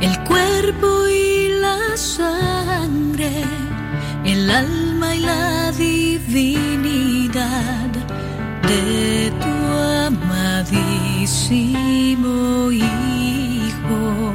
[0.00, 3.42] el cuerpo y la sangre,
[4.24, 7.38] el alma y la divinidad
[8.62, 9.46] de tu
[10.06, 11.18] amadísimo
[12.70, 14.34] Hijo,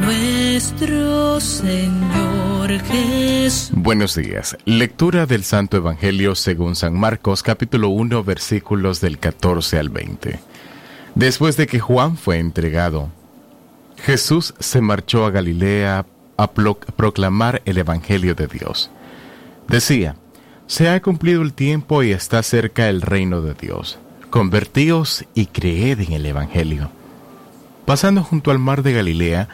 [0.00, 3.70] nuestro Señor Jesús.
[3.74, 4.56] Buenos días.
[4.64, 10.51] Lectura del Santo Evangelio según San Marcos capítulo 1 versículos del 14 al 20.
[11.14, 13.10] Después de que Juan fue entregado,
[13.98, 18.90] Jesús se marchó a Galilea a proclamar el Evangelio de Dios.
[19.68, 20.16] Decía,
[20.66, 23.98] se ha cumplido el tiempo y está cerca el reino de Dios.
[24.30, 26.90] Convertíos y creed en el Evangelio.
[27.84, 29.48] Pasando junto al mar de Galilea,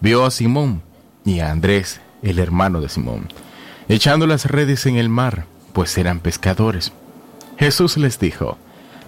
[0.00, 0.82] vio a Simón
[1.24, 3.28] y a Andrés, el hermano de Simón,
[3.88, 6.92] echando las redes en el mar, pues eran pescadores.
[7.58, 8.58] Jesús les dijo,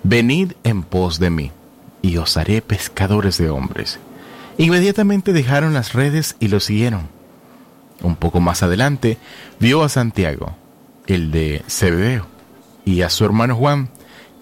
[0.03, 1.53] Venid en pos de mí
[2.03, 3.99] y os haré pescadores de hombres.
[4.59, 7.09] Inmediatamente dejaron las redes y lo siguieron.
[8.03, 9.17] Un poco más adelante
[9.61, 10.57] vio a Santiago,
[11.07, 12.27] el de Zebedeo,
[12.85, 13.89] y a su hermano Juan,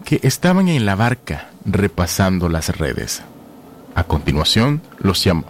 [0.04, 3.22] que estaban en la barca repasando las redes.
[3.94, 5.44] A continuación los llamó.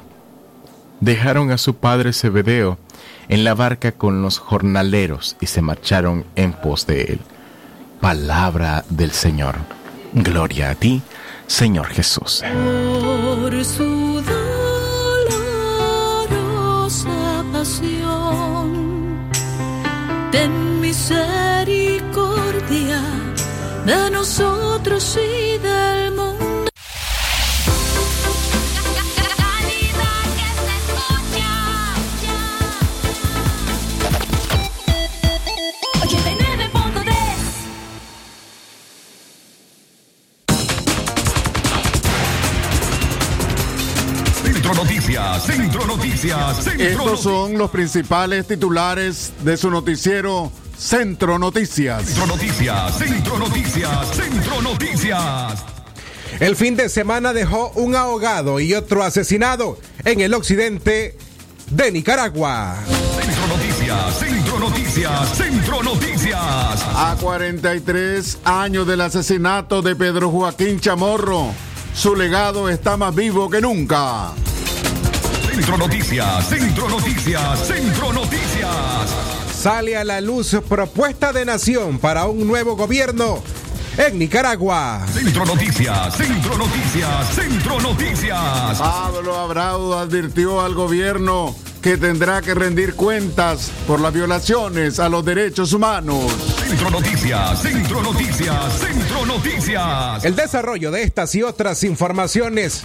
[1.01, 2.79] Dejaron a su padre Zebedeo
[3.29, 7.21] en la barca con los jornaleros y se marcharon en pos de él.
[8.01, 9.57] Palabra del Señor.
[10.13, 11.03] Gloria a ti,
[11.51, 12.43] Señor Jesús.
[12.43, 14.23] Por su
[16.23, 19.29] dolorosa pasión,
[20.31, 23.03] ten misericordia
[23.85, 26.00] de nosotros y del
[44.71, 52.05] Centro Noticias, Centro Noticias, Centro Estos son los principales titulares de su noticiero Centro Noticias.
[52.05, 55.65] Centro Noticias, Centro Noticias, Centro Noticias.
[56.39, 61.17] El fin de semana dejó un ahogado y otro asesinado en el occidente
[61.71, 62.77] de Nicaragua.
[63.21, 66.37] Centro Noticias, Centro Noticias, Centro Noticias.
[66.95, 71.53] A 43 años del asesinato de Pedro Joaquín Chamorro,
[71.93, 74.33] su legado está más vivo que nunca.
[75.53, 78.71] Centro Noticias, Centro Noticias, Centro Noticias.
[79.53, 83.43] Sale a la luz propuesta de nación para un nuevo gobierno
[83.99, 85.05] en Nicaragua.
[85.13, 88.79] Centro Noticias, Centro Noticias, Centro Noticias.
[88.79, 95.25] Pablo Abrao advirtió al gobierno que tendrá que rendir cuentas por las violaciones a los
[95.25, 96.33] derechos humanos.
[96.65, 100.25] Centro Noticias, Centro Noticias, Centro Noticias.
[100.25, 102.85] El desarrollo de estas y otras informaciones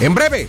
[0.00, 0.48] en breve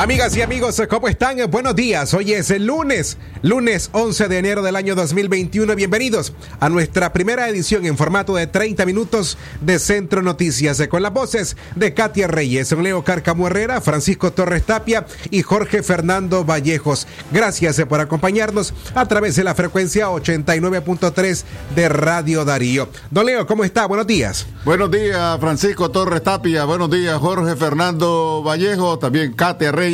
[0.00, 1.36] Amigas y amigos, ¿cómo están?
[1.50, 2.14] Buenos días.
[2.14, 5.76] Hoy es el lunes, lunes 11 de enero del año 2021.
[5.76, 11.12] Bienvenidos a nuestra primera edición en formato de 30 minutos de Centro Noticias con las
[11.12, 17.06] voces de Katia Reyes, Leo Carcamo Herrera, Francisco Torres Tapia y Jorge Fernando Vallejos.
[17.30, 21.44] Gracias por acompañarnos a través de la frecuencia 89.3
[21.76, 22.88] de Radio Darío.
[23.10, 23.84] Don Leo, ¿cómo está?
[23.84, 24.46] Buenos días.
[24.64, 26.64] Buenos días, Francisco Torres Tapia.
[26.64, 28.98] Buenos días, Jorge Fernando Vallejo.
[28.98, 29.89] También Katia Reyes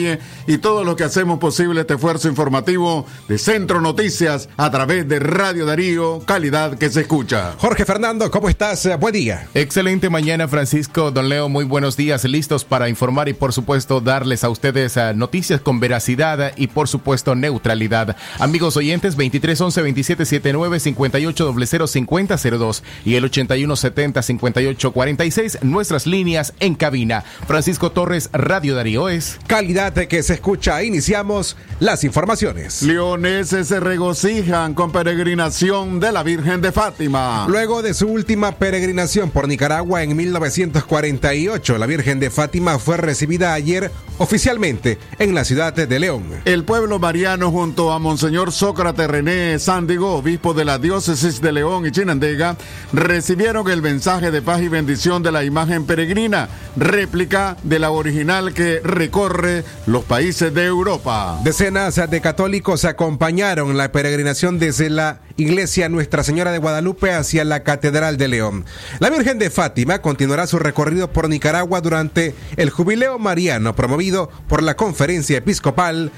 [0.46, 5.18] y todos los que hacemos posible este esfuerzo informativo de Centro Noticias a través de
[5.18, 7.54] Radio Darío, calidad que se escucha.
[7.58, 8.88] Jorge Fernando, ¿cómo estás?
[9.00, 9.48] Buen día.
[9.54, 11.10] Excelente mañana, Francisco.
[11.10, 12.24] Don Leo, muy buenos días.
[12.24, 16.88] Listos para informar y, por supuesto, darles a ustedes uh, noticias con veracidad y, por
[16.88, 18.16] supuesto, neutralidad.
[18.38, 24.92] Amigos oyentes, 23 11 27 79 58 00 50 02 y el 81 70 58
[24.92, 27.22] 46, nuestras líneas en cabina.
[27.46, 30.82] Francisco Torres, Radio Darío es calidad que se escucha.
[30.82, 32.82] Iniciamos las informaciones.
[32.82, 37.46] Leoneses se regocijan con peregrinación de la Virgen de Fátima.
[37.48, 43.54] Luego de su última peregrinación por Nicaragua en 1948, la Virgen de Fátima fue recibida
[43.54, 46.24] ayer oficialmente en la ciudad de León.
[46.44, 51.86] El pueblo mariano junto a Monseñor Sócrates René Sándigo, obispo de la diócesis de León
[51.86, 52.56] y Chinandega,
[52.92, 58.54] recibieron el mensaje de paz y bendición de la imagen peregrina, réplica de la original
[58.54, 61.40] que recorre los países de Europa.
[61.44, 67.62] Decenas de católicos acompañaron la peregrinación desde la iglesia Nuestra Señora de Guadalupe hacia la
[67.62, 68.64] Catedral de León.
[68.98, 74.62] La Virgen de Fátima continuará su recorrido por Nicaragua durante el jubileo mariano promovido por
[74.62, 76.10] la Conferencia Episcopal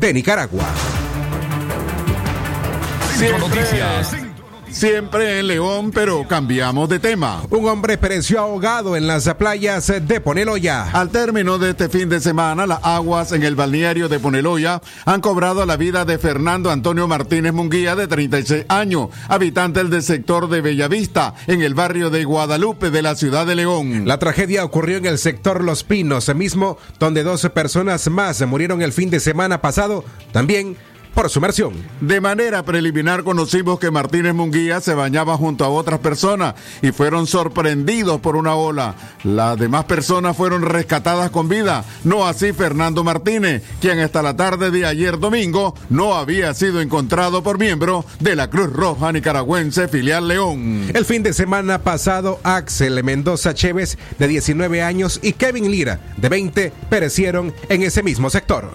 [0.00, 0.64] de Nicaragua.
[4.74, 7.42] Siempre en León, pero cambiamos de tema.
[7.48, 10.90] Un hombre pereció ahogado en las playas de Poneloya.
[10.90, 15.20] Al término de este fin de semana, las aguas en el balneario de Poneloya han
[15.20, 20.60] cobrado la vida de Fernando Antonio Martínez Munguía, de 36 años, habitante del sector de
[20.60, 24.08] Bellavista, en el barrio de Guadalupe de la ciudad de León.
[24.08, 28.92] La tragedia ocurrió en el sector Los Pinos, mismo donde 12 personas más murieron el
[28.92, 30.76] fin de semana pasado, también
[31.14, 31.72] por sumersión.
[32.00, 37.26] De manera preliminar conocimos que Martínez Munguía se bañaba junto a otras personas y fueron
[37.26, 38.94] sorprendidos por una ola.
[39.22, 44.70] Las demás personas fueron rescatadas con vida, no así Fernando Martínez, quien hasta la tarde
[44.70, 50.28] de ayer domingo no había sido encontrado por miembro de la Cruz Roja Nicaragüense filial
[50.28, 50.90] León.
[50.92, 56.28] El fin de semana pasado, Axel Mendoza Chévez, de 19 años, y Kevin Lira, de
[56.28, 58.70] 20, perecieron en ese mismo sector.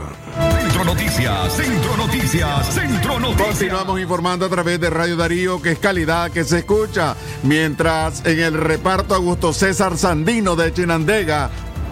[0.70, 3.48] Centro Noticias, Centro Noticias, Centro Noticias.
[3.48, 7.16] Continuamos informando a través de Radio Darío, que es calidad que se escucha.
[7.42, 11.50] Mientras en el reparto Augusto César Sandino de Chinandega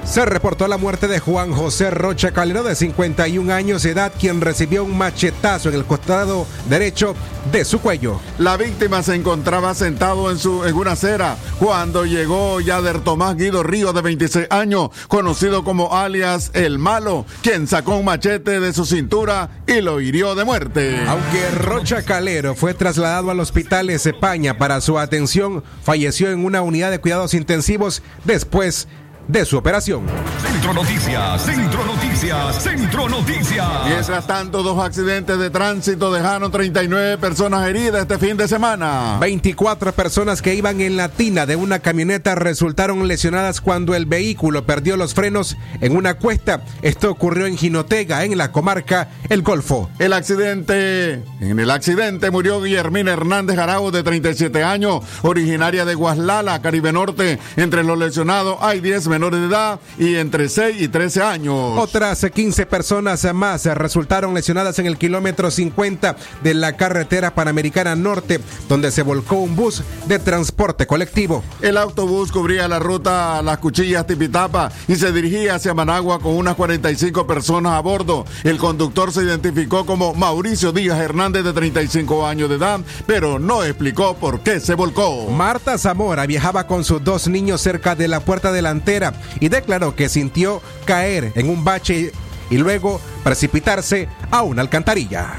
[0.09, 4.39] se reportó la muerte de Juan José Rocha Calero, de 51 años de edad, quien
[4.39, 7.13] recibió un machetazo en el costado derecho
[7.51, 8.19] de su cuello.
[8.37, 13.63] La víctima se encontraba sentado en, su, en una acera cuando llegó Yader Tomás Guido
[13.63, 18.85] Río, de 26 años, conocido como alias El Malo, quien sacó un machete de su
[18.85, 21.01] cintura y lo hirió de muerte.
[21.05, 26.91] Aunque Rocha Calero fue trasladado al hospital España para su atención, falleció en una unidad
[26.91, 29.06] de cuidados intensivos después de
[29.45, 30.03] su operación.
[30.41, 33.67] Centro Noticias, Centro Noticias, Centro Noticias.
[33.85, 39.17] Mientras tanto, dos accidentes de tránsito dejaron 39 personas heridas este fin de semana.
[39.19, 44.65] 24 personas que iban en la tina de una camioneta resultaron lesionadas cuando el vehículo
[44.65, 46.63] perdió los frenos en una cuesta.
[46.81, 49.89] Esto ocurrió en Jinotega, en la comarca El Golfo.
[49.99, 56.61] El accidente, en el accidente murió Guillermina Hernández Arau, de 37 años, originaria de Guaslala,
[56.61, 57.39] Caribe Norte.
[57.55, 61.77] Entre los lesionados hay 10 menores de edad y entre 6 y 13 años.
[61.77, 68.39] Otras 15 personas más resultaron lesionadas en el kilómetro 50 de la carretera panamericana norte,
[68.69, 71.43] donde se volcó un bus de transporte colectivo.
[71.61, 76.35] El autobús cubría la ruta a Las Cuchillas Tipitapa y se dirigía hacia Managua con
[76.35, 78.25] unas 45 personas a bordo.
[78.43, 83.63] El conductor se identificó como Mauricio Díaz Hernández, de 35 años de edad, pero no
[83.63, 85.29] explicó por qué se volcó.
[85.29, 89.06] Marta Zamora viajaba con sus dos niños cerca de la puerta delantera
[89.39, 92.11] y declaró que sintió caer en un bache
[92.49, 95.35] y luego precipitarse a una alcantarilla.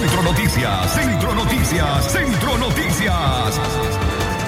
[0.00, 3.60] Centro Noticias, Centro Noticias, Centro Noticias.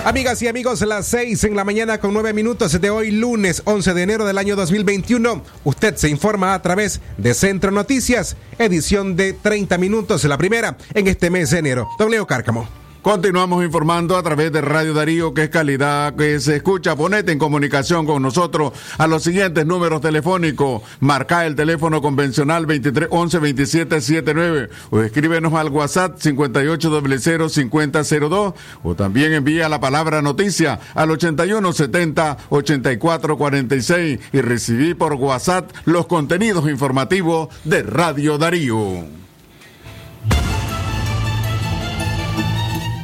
[0.05, 3.95] Amigas y amigos, las 6 en la mañana con 9 minutos de hoy, lunes 11
[3.95, 5.45] de enero del año 2021.
[5.63, 11.07] Usted se informa a través de Centro Noticias, edición de 30 minutos, la primera en
[11.07, 11.89] este mes de enero.
[11.99, 12.82] W Cárcamo.
[13.03, 16.95] Continuamos informando a través de Radio Darío, que es calidad que se escucha.
[16.95, 20.83] Ponete en comunicación con nosotros a los siguientes números telefónicos.
[21.01, 28.55] Marca el teléfono convencional 2311 2779 o escríbenos al WhatsApp 5800 5002
[28.85, 36.71] o también envía la palabra noticia al 8170 8446 y recibí por WhatsApp los contenidos
[36.71, 39.22] informativos de Radio Darío.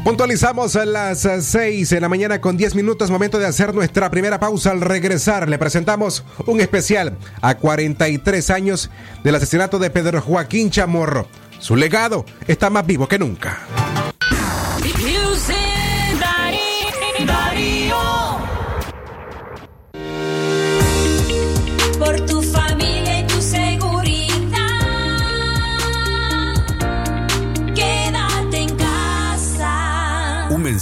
[0.08, 4.40] Puntualizamos a las 6 de la mañana con 10 minutos, momento de hacer nuestra primera
[4.40, 4.70] pausa.
[4.70, 8.90] Al regresar le presentamos un especial a 43 años
[9.22, 11.28] del asesinato de Pedro Joaquín Chamorro.
[11.58, 13.58] Su legado está más vivo que nunca.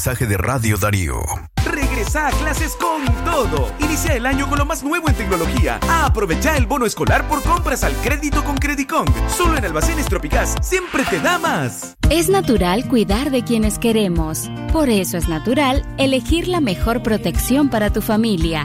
[0.06, 1.20] Mensaje de Radio Darío.
[1.64, 3.72] regresa a clases con todo.
[3.80, 5.80] Inicia el año con lo más nuevo en tecnología.
[5.90, 9.08] Aprovecha el bono escolar por compras al crédito con Credicong.
[9.28, 11.96] Solo en Almacenes Tropicás siempre te da más.
[12.08, 14.48] Es natural cuidar de quienes queremos.
[14.72, 18.64] Por eso es natural elegir la mejor protección para tu familia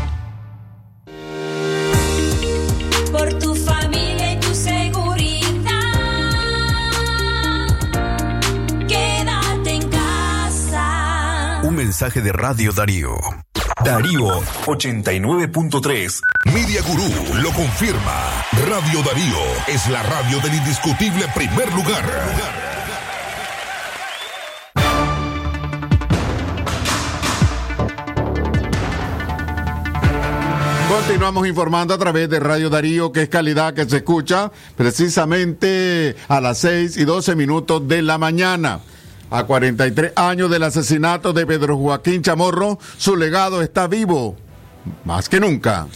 [12.01, 13.15] Mensaje de Radio Darío.
[13.85, 16.19] Darío 89.3.
[16.51, 18.43] Media Gurú lo confirma.
[18.67, 22.03] Radio Darío es la radio del indiscutible primer lugar.
[30.89, 36.41] Continuamos informando a través de Radio Darío, que es calidad que se escucha precisamente a
[36.41, 38.79] las 6 y 12 minutos de la mañana.
[39.31, 44.35] A 43 años del asesinato de Pedro Joaquín Chamorro, su legado está vivo,
[45.05, 45.87] más que nunca.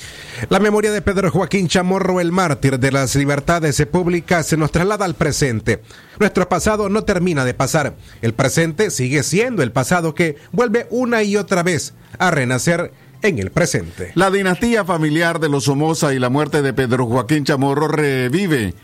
[0.48, 5.04] La memoria de Pedro Joaquín Chamorro, el mártir de las libertades públicas, se nos traslada
[5.04, 5.82] al presente.
[6.18, 7.96] Nuestro pasado no termina de pasar.
[8.22, 13.40] El presente sigue siendo el pasado que vuelve una y otra vez a renacer en
[13.40, 14.14] el presente.
[14.16, 18.76] La dinastía familiar de los Somoza y la muerte de Pedro Joaquín Chamorro revive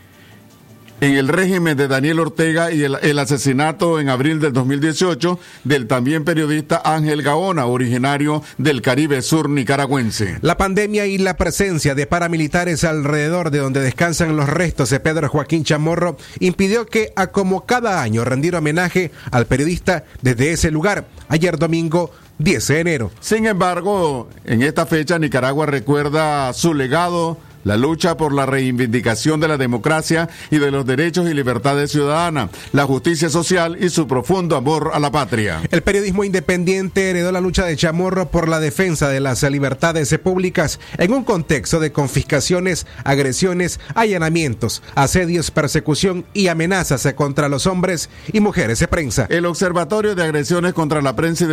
[1.02, 5.88] en el régimen de Daniel Ortega y el, el, asesinato en abril del 2018 del
[5.88, 10.38] también periodista Ángel Gaona, originario del Caribe Sur nicaragüense.
[10.42, 15.28] La pandemia y la presencia de paramilitares alrededor de donde descansan los restos de Pedro
[15.28, 21.06] Joaquín Chamorro impidió que, a como cada año, rendiera homenaje al periodista desde ese lugar.
[21.26, 23.10] Ayer domingo 10 de enero.
[23.18, 29.48] Sin embargo, en esta fecha Nicaragua recuerda su legado, la lucha por la reivindicación de
[29.48, 34.56] la democracia y de los derechos y libertades ciudadanas, la justicia social y su profundo
[34.56, 35.62] amor a la patria.
[35.70, 40.80] El periodismo independiente heredó la lucha de Chamorro por la defensa de las libertades públicas
[40.98, 48.40] en un contexto de confiscaciones, agresiones, allanamientos, asedios, persecución y amenazas contra los hombres y
[48.40, 49.26] mujeres de prensa.
[49.28, 51.46] El Observatorio de Agresiones contra la Prensa,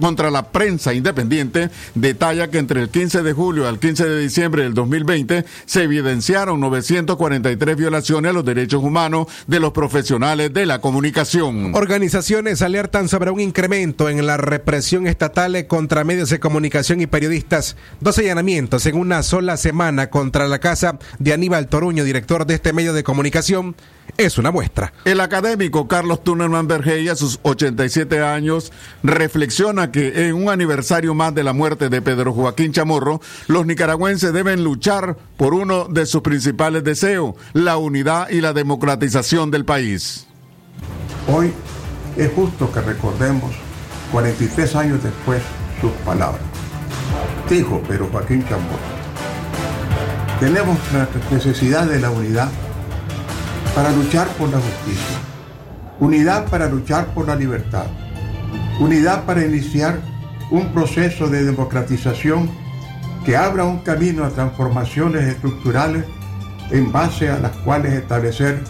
[0.00, 4.62] contra la prensa Independiente detalla que entre el 15 de julio al 15 de diciembre
[4.62, 10.80] del 2020 se evidenciaron 943 violaciones a los derechos humanos de los profesionales de la
[10.80, 11.74] comunicación.
[11.74, 17.76] Organizaciones alertan sobre un incremento en la represión estatal contra medios de comunicación y periodistas.
[18.00, 22.72] Dos allanamientos en una sola semana contra la casa de Aníbal Toruño, director de este
[22.72, 23.74] medio de comunicación,
[24.16, 24.92] es una muestra.
[25.04, 31.34] El académico Carlos Tunerman Bergey, a sus 87 años, reflexiona que en un aniversario más
[31.34, 36.22] de la muerte de Pedro Joaquín Chamorro, los nicaragüenses deben luchar por uno de sus
[36.22, 40.26] principales deseos, la unidad y la democratización del país.
[41.28, 41.52] Hoy
[42.16, 43.52] es justo que recordemos,
[44.10, 45.42] 43 años después,
[45.80, 46.42] sus palabras.
[47.48, 49.02] Dijo Pedro Joaquín Chamorro,
[50.40, 52.50] tenemos la necesidad de la unidad
[53.74, 55.16] para luchar por la justicia,
[55.98, 57.86] unidad para luchar por la libertad,
[58.78, 60.00] unidad para iniciar
[60.50, 62.50] un proceso de democratización
[63.24, 66.04] que abra un camino a transformaciones estructurales
[66.70, 68.60] en base a las cuales establecer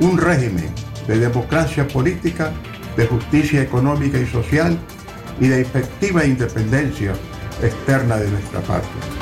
[0.00, 0.68] un régimen
[1.06, 2.52] de democracia política,
[2.96, 4.78] de justicia económica y social
[5.40, 7.12] y de efectiva independencia
[7.62, 9.21] externa de nuestra patria.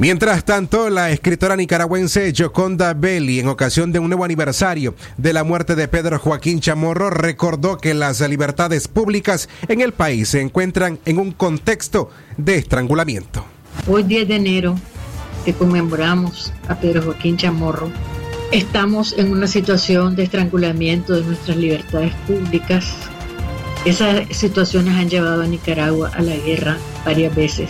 [0.00, 5.42] Mientras tanto, la escritora nicaragüense Joconda Belli, en ocasión de un nuevo aniversario de la
[5.42, 11.00] muerte de Pedro Joaquín Chamorro, recordó que las libertades públicas en el país se encuentran
[11.04, 13.44] en un contexto de estrangulamiento.
[13.88, 14.76] Hoy 10 de enero,
[15.44, 17.90] que conmemoramos a Pedro Joaquín Chamorro,
[18.52, 22.94] estamos en una situación de estrangulamiento de nuestras libertades públicas.
[23.84, 27.68] Esas situaciones han llevado a Nicaragua a la guerra varias veces.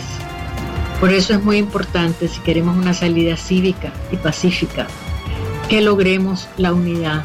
[0.99, 4.87] Por eso es muy importante, si queremos una salida cívica y pacífica,
[5.69, 7.23] que logremos la unidad.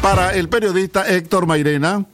[0.00, 2.06] Para el periodista Héctor Mairena,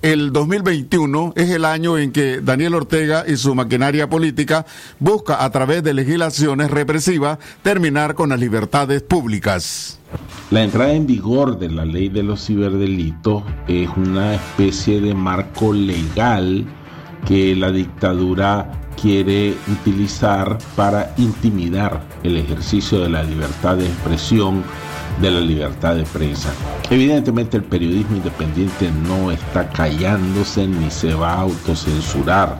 [0.00, 4.64] el 2021 es el año en que Daniel Ortega y su maquinaria política
[4.98, 9.98] busca a través de legislaciones represivas terminar con las libertades públicas.
[10.50, 15.74] La entrada en vigor de la ley de los ciberdelitos es una especie de marco
[15.74, 16.64] legal
[17.26, 24.64] que la dictadura quiere utilizar para intimidar el ejercicio de la libertad de expresión,
[25.20, 26.50] de la libertad de prensa.
[26.90, 32.58] Evidentemente el periodismo independiente no está callándose ni se va a autocensurar.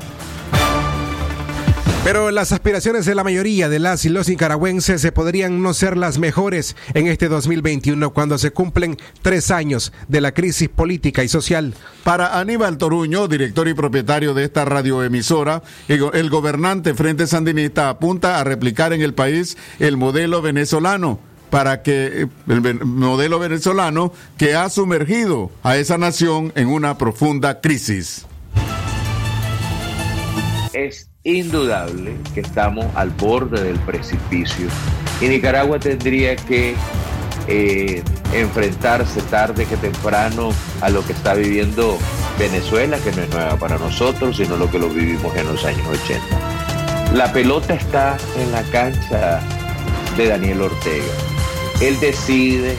[2.06, 5.96] Pero las aspiraciones de la mayoría de las y los nicaragüenses se podrían no ser
[5.96, 11.28] las mejores en este 2021 cuando se cumplen tres años de la crisis política y
[11.28, 11.75] social.
[12.04, 18.44] Para Aníbal Toruño, director y propietario de esta radioemisora, el gobernante Frente Sandinista apunta a
[18.44, 21.18] replicar en el país el modelo venezolano
[21.50, 28.26] para que el modelo venezolano que ha sumergido a esa nación en una profunda crisis.
[30.72, 34.68] Es indudable que estamos al borde del precipicio
[35.21, 36.76] y Nicaragua tendría que
[37.49, 38.02] eh,
[38.33, 41.99] enfrentarse tarde que temprano a lo que está viviendo
[42.38, 45.87] Venezuela, que no es nueva para nosotros, sino lo que lo vivimos en los años
[46.04, 46.23] 80.
[47.14, 49.40] La pelota está en la cancha
[50.16, 51.04] de Daniel Ortega.
[51.80, 52.76] Él decide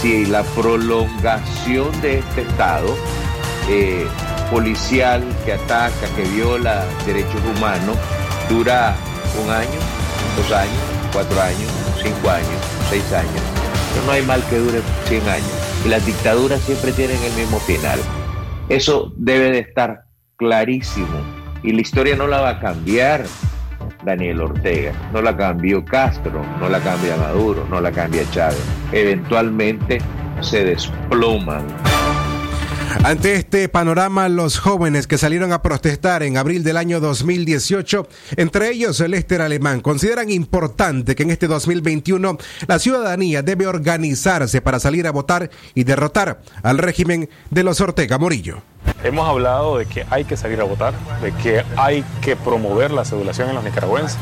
[0.00, 2.94] si la prolongación de este Estado
[3.68, 4.06] eh,
[4.50, 7.96] policial que ataca, que viola derechos humanos,
[8.48, 8.94] dura
[9.44, 9.78] un año,
[10.36, 10.78] dos años,
[11.12, 11.70] cuatro años,
[12.02, 13.42] cinco años, seis años.
[13.92, 15.52] Pero no hay mal que dure 100 años.
[15.84, 17.98] Y las dictaduras siempre tienen el mismo final.
[18.68, 20.04] Eso debe de estar
[20.36, 21.20] clarísimo.
[21.62, 23.24] Y la historia no la va a cambiar
[24.04, 28.62] Daniel Ortega, no la cambió Castro, no la cambia Maduro, no la cambia Chávez.
[28.92, 30.00] Eventualmente
[30.40, 31.64] se desploman.
[33.04, 38.70] Ante este panorama, los jóvenes que salieron a protestar en abril del año 2018, entre
[38.70, 44.80] ellos el Lester Alemán, consideran importante que en este 2021 la ciudadanía debe organizarse para
[44.80, 48.62] salir a votar y derrotar al régimen de los Ortega Morillo.
[49.04, 53.04] Hemos hablado de que hay que salir a votar, de que hay que promover la
[53.04, 54.18] sedulación en los nicaragüenses.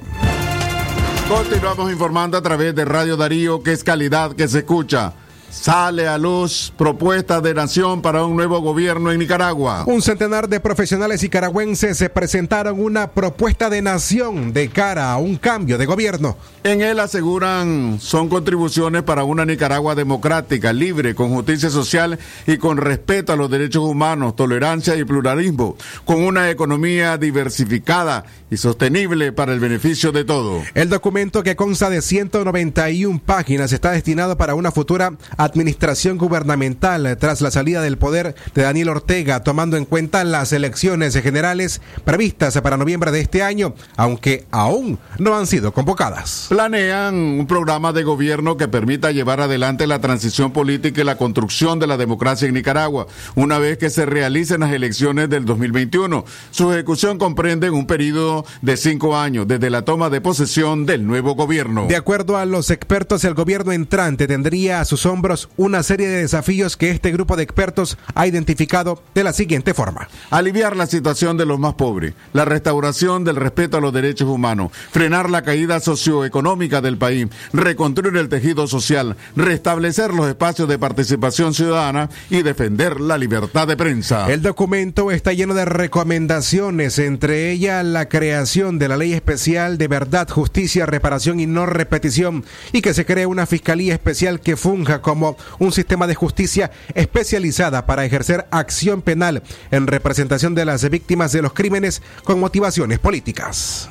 [1.29, 5.13] Continuamos informando a través de Radio Darío, que es calidad que se escucha.
[5.51, 9.83] Sale a luz propuesta de nación para un nuevo gobierno en Nicaragua.
[9.85, 15.35] Un centenar de profesionales nicaragüenses se presentaron una propuesta de nación de cara a un
[15.35, 16.37] cambio de gobierno.
[16.63, 22.77] En él aseguran son contribuciones para una Nicaragua democrática, libre, con justicia social y con
[22.77, 29.53] respeto a los derechos humanos, tolerancia y pluralismo, con una economía diversificada y sostenible para
[29.53, 30.63] el beneficio de todos.
[30.75, 35.11] El documento que consta de 191 páginas está destinado para una futura
[35.43, 41.13] administración gubernamental tras la salida del poder de Daniel Ortega, tomando en cuenta las elecciones
[41.15, 46.47] generales previstas para noviembre de este año, aunque aún no han sido convocadas.
[46.49, 51.79] Planean un programa de gobierno que permita llevar adelante la transición política y la construcción
[51.79, 56.25] de la democracia en Nicaragua, una vez que se realicen las elecciones del 2021.
[56.51, 61.35] Su ejecución comprende un periodo de cinco años desde la toma de posesión del nuevo
[61.35, 61.87] gobierno.
[61.87, 66.21] De acuerdo a los expertos, el gobierno entrante tendría a sus hombros una serie de
[66.21, 70.07] desafíos que este grupo de expertos ha identificado de la siguiente forma.
[70.29, 74.71] Aliviar la situación de los más pobres, la restauración del respeto a los derechos humanos,
[74.91, 81.53] frenar la caída socioeconómica del país, reconstruir el tejido social, restablecer los espacios de participación
[81.53, 84.31] ciudadana y defender la libertad de prensa.
[84.31, 89.87] El documento está lleno de recomendaciones, entre ellas la creación de la ley especial de
[89.87, 95.01] verdad, justicia, reparación y no repetición y que se cree una fiscalía especial que funja
[95.01, 95.20] como
[95.59, 101.41] un sistema de justicia especializada para ejercer acción penal en representación de las víctimas de
[101.41, 103.89] los crímenes con motivaciones políticas.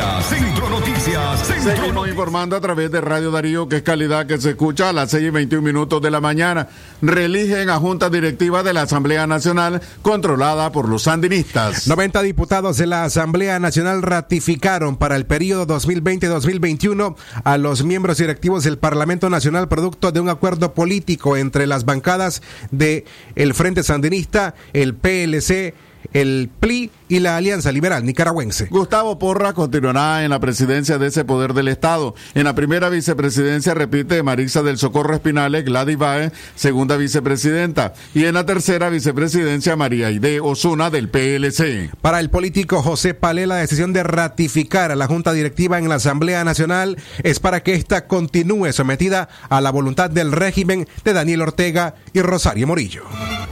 [0.00, 4.38] Noticias, Centro Noticias, Centro Seguimos informando a través de Radio Darío, que es calidad que
[4.38, 6.68] se escucha a las 6 y 21 minutos de la mañana.
[7.02, 11.86] Reeligen a Junta Directiva de la Asamblea Nacional controlada por los sandinistas.
[11.86, 18.64] 90 diputados de la Asamblea Nacional ratificaron para el periodo 2020-2021 a los miembros directivos
[18.64, 24.54] del Parlamento Nacional producto de un acuerdo político entre las bancadas de el Frente Sandinista,
[24.72, 25.74] el PLC,
[26.12, 28.66] el PLI y la Alianza Liberal Nicaragüense.
[28.66, 32.14] Gustavo Porra continuará en la presidencia de ese poder del Estado.
[32.34, 37.94] En la primera vicepresidencia repite Marisa del Socorro Espinales, Gladys Bae, segunda vicepresidenta.
[38.14, 41.90] Y en la tercera vicepresidencia María Aide Osuna del PLC.
[42.00, 45.96] Para el político José Palé, la decisión de ratificar a la Junta Directiva en la
[45.96, 51.42] Asamblea Nacional es para que ésta continúe sometida a la voluntad del régimen de Daniel
[51.42, 53.02] Ortega y Rosario Morillo.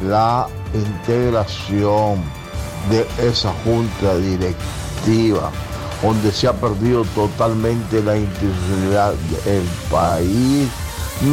[0.07, 2.23] La integración
[2.91, 5.51] de esa junta directiva,
[6.03, 10.69] donde se ha perdido totalmente la institucionalidad del país,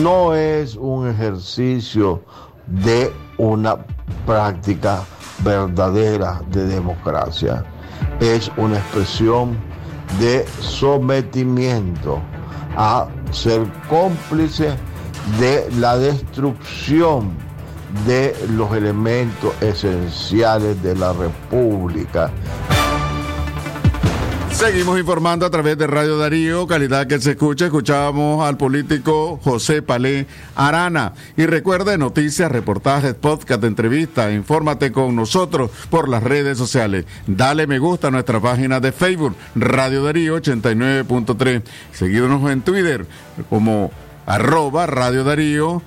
[0.01, 2.21] no es un ejercicio
[2.67, 3.77] de una
[4.25, 5.03] práctica
[5.43, 7.63] verdadera de democracia,
[8.19, 9.57] es una expresión
[10.19, 12.19] de sometimiento
[12.77, 14.75] a ser cómplice
[15.39, 17.44] de la destrucción
[18.05, 22.31] de los elementos esenciales de la República.
[24.55, 27.65] Seguimos informando a través de Radio Darío, calidad que se escucha.
[27.65, 31.11] Escuchábamos al político José Palé Arana.
[31.35, 34.31] Y recuerde noticias, reportajes, podcast, entrevistas.
[34.33, 37.05] Infórmate con nosotros por las redes sociales.
[37.27, 41.61] Dale me gusta a nuestra página de Facebook, Radio Darío 89.3.
[41.91, 43.05] Seguídonos en Twitter
[43.49, 43.91] como
[44.25, 45.81] arroba Radio Darío,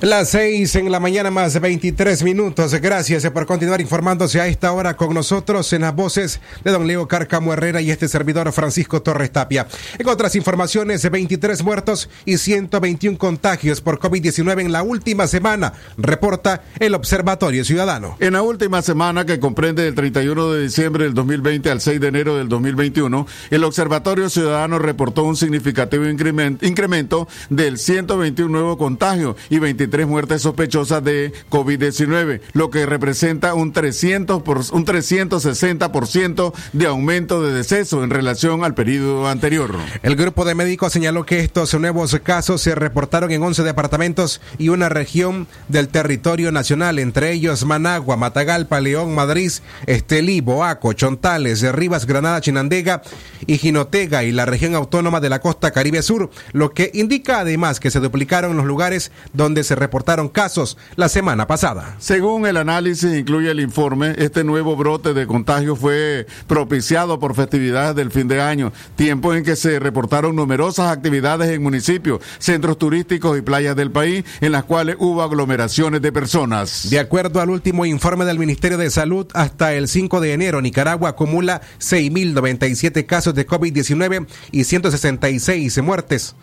[0.00, 2.72] Las seis en la mañana más 23 minutos.
[2.74, 7.08] Gracias por continuar informándose a esta hora con nosotros en las voces de don Leo
[7.08, 9.66] Cárcamo Herrera y este servidor Francisco Torres Tapia.
[9.98, 16.62] En otras informaciones, 23 muertos y 121 contagios por COVID-19 en la última semana, reporta
[16.78, 18.16] el Observatorio Ciudadano.
[18.20, 22.06] En la última semana que comprende del 31 de diciembre del 2020 al 6 de
[22.06, 29.58] enero del 2021, el Observatorio Ciudadano reportó un significativo incremento, del 121 nuevos contagios y
[29.58, 37.42] 23 muertes sospechosas de COVID-19, lo que representa un 300 por, un 360% de aumento
[37.42, 39.74] de deceso en relación al periodo anterior.
[40.02, 44.68] El grupo de médicos señaló que estos nuevos casos se reportaron en 11 departamentos y
[44.68, 49.52] una región del territorio nacional, entre ellos Managua, Matagalpa, León, Madrid,
[49.86, 53.02] Estelí, Boaco, Chontales, Rivas, Granada, Chinandega
[53.46, 57.80] y Jinotega y la región autónoma de la costa Caribe Sur, lo que indica además
[57.80, 61.96] que se duplicaron los lugares donde se reportaron casos la semana pasada.
[61.98, 67.96] Según el análisis incluye el informe, este nuevo brote de contagio fue propiciado por festividades
[67.96, 73.38] del fin de año, tiempo en que se reportaron numerosas actividades en municipios, centros turísticos
[73.38, 76.88] y playas del país, en las cuales hubo aglomeraciones de personas.
[76.90, 81.10] De acuerdo al último informe del Ministerio de Salud, hasta el 5 de enero, Nicaragua
[81.10, 86.34] acumula 6.097 casos de COVID-19 y 166 muertes.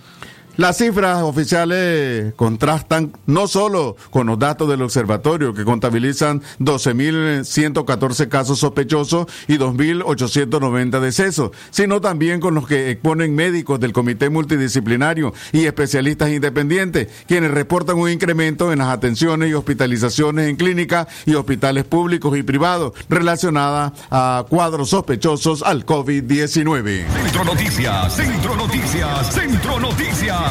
[0.57, 8.59] Las cifras oficiales contrastan no solo con los datos del observatorio, que contabilizan 12.114 casos
[8.59, 15.65] sospechosos y 2.890 decesos, sino también con los que exponen médicos del Comité Multidisciplinario y
[15.65, 21.83] especialistas independientes, quienes reportan un incremento en las atenciones y hospitalizaciones en clínicas y hospitales
[21.83, 27.05] públicos y privados relacionadas a cuadros sospechosos al COVID-19.
[27.11, 30.44] Centro Noticias, Centro Noticias, Centro Noticias.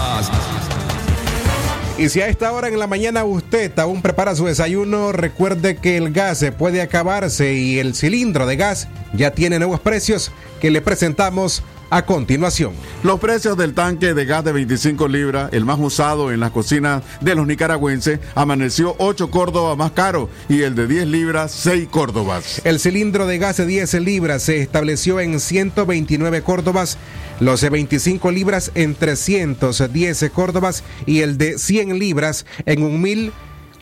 [1.96, 5.96] Y si a esta hora en la mañana usted aún prepara su desayuno, recuerde que
[5.96, 10.80] el gas puede acabarse y el cilindro de gas ya tiene nuevos precios que le
[10.80, 11.62] presentamos
[11.94, 12.72] a continuación.
[13.04, 17.04] Los precios del tanque de gas de 25 libras, el más usado en las cocinas
[17.20, 22.60] de los nicaragüenses, amaneció 8 córdobas más caro y el de 10 libras 6 córdobas.
[22.64, 26.98] El cilindro de gas de 10 libras se estableció en 129 córdobas,
[27.38, 33.32] los de 25 libras en 310 córdobas y el de 100 libras en 1000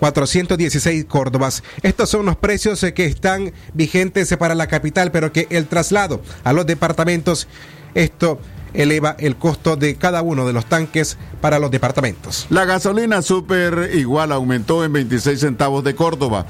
[0.03, 1.63] 416 córdobas.
[1.85, 6.53] Estos son los precios que están vigentes para la capital, pero que el traslado a
[6.53, 7.47] los departamentos
[7.95, 8.41] esto
[8.75, 12.47] eleva el costo de cada uno de los tanques para los departamentos.
[12.51, 16.47] La gasolina super igual aumentó en 26 centavos de Córdoba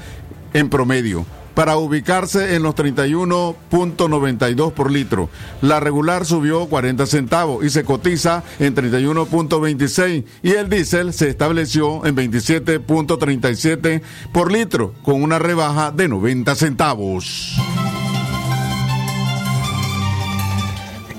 [0.53, 5.29] en promedio para ubicarse en los 31.92 por litro.
[5.61, 12.05] La regular subió 40 centavos y se cotiza en 31.26 y el diésel se estableció
[12.05, 14.01] en 27.37
[14.31, 17.55] por litro con una rebaja de 90 centavos.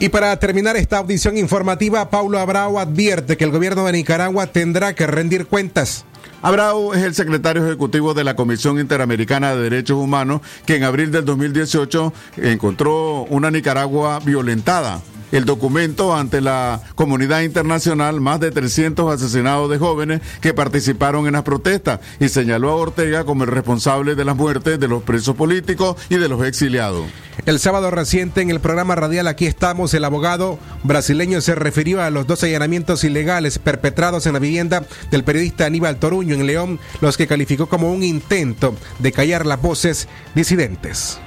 [0.01, 4.95] Y para terminar esta audición informativa, Paulo Abrao advierte que el gobierno de Nicaragua tendrá
[4.95, 6.05] que rendir cuentas.
[6.43, 11.11] Abrao es el secretario ejecutivo de la Comisión Interamericana de Derechos Humanos que en abril
[11.11, 15.01] del 2018 encontró una Nicaragua violentada
[15.35, 21.33] el documento ante la comunidad internacional más de 300 asesinados de jóvenes que participaron en
[21.33, 25.35] las protestas y señaló a Ortega como el responsable de las muertes de los presos
[25.35, 27.07] políticos y de los exiliados.
[27.47, 32.11] El sábado reciente en el programa radial Aquí estamos, el abogado brasileño se refirió a
[32.11, 37.17] los dos allanamientos ilegales perpetrados en la vivienda del periodista Aníbal Toruño en León, los
[37.17, 41.19] que calificó como un intento de callar las voces disidentes.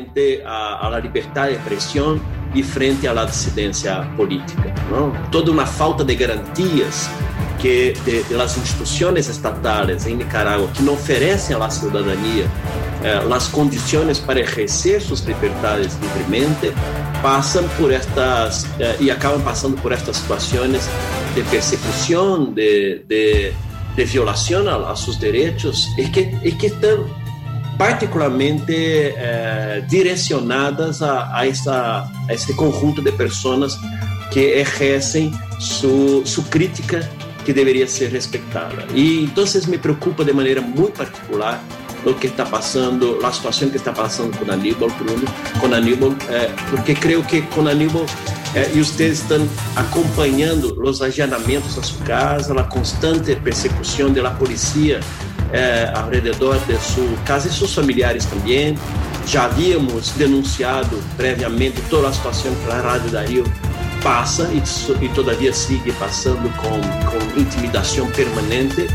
[0.00, 2.20] Frente a, a la libertad de expresión
[2.54, 4.74] y frente a la disidencia política.
[4.90, 5.12] ¿no?
[5.30, 7.10] Toda una falta de garantías
[7.60, 12.44] que de, de, las instituciones estatales en Nicaragua que no ofrecen a la ciudadanía
[13.04, 16.72] eh, las condiciones para ejercer sus libertades libremente
[17.22, 20.88] pasan por estas eh, y acaban pasando por estas situaciones
[21.34, 23.52] de persecución, de, de,
[23.94, 27.19] de violación a, a, sus derechos, es que, es que están
[27.80, 33.78] particularmente eh, direccionadas a, a, essa, a esse conjunto de pessoas
[34.30, 37.08] que exercem su, su crítica
[37.42, 38.84] que deveria ser respeitada.
[38.94, 41.64] E então me preocupa de maneira muito particular
[42.04, 45.24] o que está passando, a situação que está passando com Aníbal, Bruno,
[45.58, 48.04] com Aníbal, eh, porque creio que com Aníbal
[48.54, 55.00] eh, e vocês estão acompanhando os allanamentos a sua casa, a constante persecução da polícia
[55.52, 58.76] eh, alrededor de sua casa e seus familiares também.
[59.26, 63.44] Já havíamos denunciado previamente toda a situação que a Rádio Dario
[64.02, 68.86] passa e, e todavia sigue passando com, com intimidação permanente.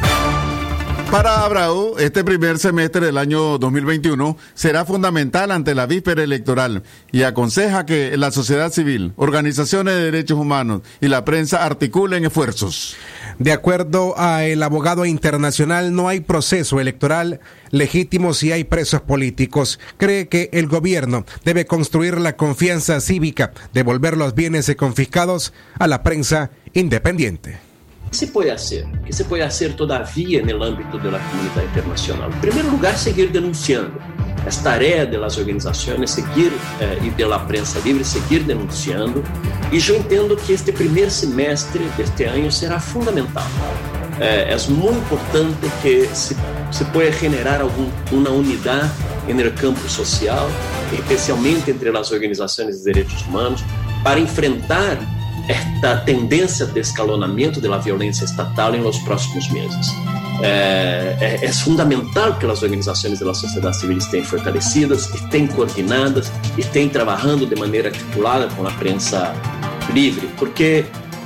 [1.16, 7.24] Para Abrao, este primer semestre del año 2021 será fundamental ante la víspera electoral y
[7.24, 12.98] aconseja que la sociedad civil, organizaciones de derechos humanos y la prensa articulen esfuerzos.
[13.40, 17.40] De acuerdo a el abogado internacional, no hay proceso electoral
[17.72, 19.80] legítimo si hay presos políticos.
[19.96, 26.04] Cree que el gobierno debe construir la confianza cívica, devolver los bienes confiscados a la
[26.04, 27.65] prensa independiente.
[28.12, 28.86] Se pode fazer?
[28.86, 32.30] O que se pode fazer, todavia, no âmbito da comunidade internacional?
[32.30, 33.94] Em primeiro lugar, seguir denunciando.
[34.46, 39.24] As tarefas das organizações seguir eh, e da prensa livre seguir denunciando.
[39.72, 43.48] E eu entendo que este primeiro semestre deste ano será fundamental.
[44.20, 46.38] Eh, é muito importante que se,
[46.72, 47.62] se pueda generar
[48.12, 48.92] uma unidade
[49.28, 50.48] no campo social,
[50.94, 53.64] especialmente entre as organizações de direitos humanos,
[54.04, 55.00] para enfrentar
[55.48, 59.88] esta tendência de escalonamento da violência estatal em los próximos meses.
[60.42, 66.90] É, é, é, fundamental que as organizações da sociedade civil estejam fortalecidas, estejam coordenadas, estejam
[66.90, 69.34] trabalhando de maneira articulada com a prensa
[69.94, 70.86] livre, porque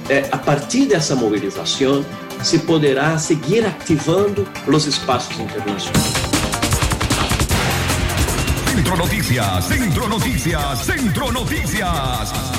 [0.10, 2.06] é, a partir dessa mobilização
[2.44, 6.14] se poderá seguir ativando os espaços internacionais.
[8.76, 12.59] Centro Noticias, Centro Noticias, Centro Noticias.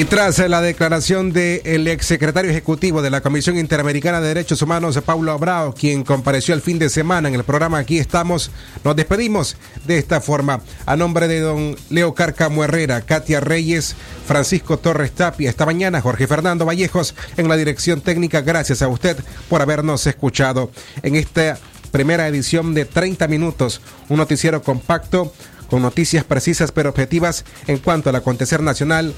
[0.00, 5.30] Y tras la declaración del exsecretario ejecutivo de la Comisión Interamericana de Derechos Humanos, Paulo
[5.30, 8.50] Abrao, quien compareció el fin de semana en el programa Aquí estamos,
[8.82, 10.62] nos despedimos de esta forma.
[10.86, 13.94] A nombre de don Leo Carcamo Herrera, Katia Reyes,
[14.26, 18.40] Francisco Torres Tapia, esta mañana Jorge Fernando Vallejos en la dirección técnica.
[18.40, 19.18] Gracias a usted
[19.50, 20.70] por habernos escuchado
[21.02, 21.58] en esta
[21.90, 25.30] primera edición de 30 minutos, un noticiero compacto
[25.68, 29.14] con noticias precisas pero objetivas en cuanto al acontecer nacional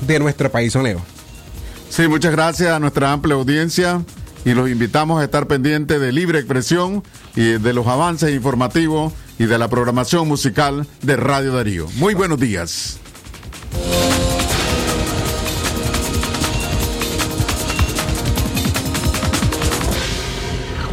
[0.00, 1.00] de nuestro país, Leo.
[1.88, 4.02] Sí, muchas gracias a nuestra amplia audiencia
[4.44, 7.02] y los invitamos a estar pendientes de Libre Expresión
[7.34, 11.86] y de los avances informativos y de la programación musical de Radio Darío.
[11.96, 12.98] Muy buenos días.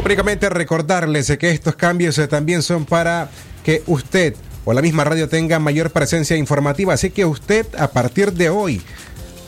[0.04, 3.30] Únicamente recordarles que estos cambios también son para
[3.62, 6.94] que usted o la misma radio tenga mayor presencia informativa.
[6.94, 8.82] Así que usted a partir de hoy,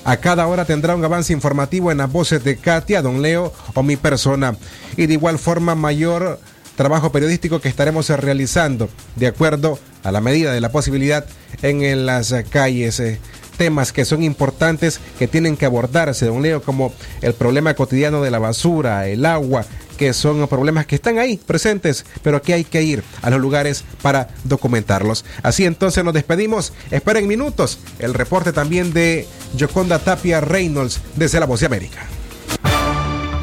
[0.04, 3.82] a cada hora tendrá un avance informativo en las voces de Katia, Don Leo o
[3.82, 4.56] mi persona.
[4.96, 6.38] Y de igual forma mayor
[6.76, 11.24] trabajo periodístico que estaremos realizando de acuerdo a la medida de la posibilidad
[11.62, 13.00] en las calles.
[13.00, 13.18] Eh,
[13.56, 18.30] temas que son importantes que tienen que abordarse, don Leo, como el problema cotidiano de
[18.30, 19.64] la basura, el agua,
[20.12, 24.28] son problemas que están ahí presentes, pero que hay que ir a los lugares para
[24.44, 25.24] documentarlos.
[25.42, 26.72] Así entonces nos despedimos.
[26.90, 29.26] Esperen minutos el reporte también de
[29.58, 32.13] Joconda Tapia Reynolds desde La Voz de América.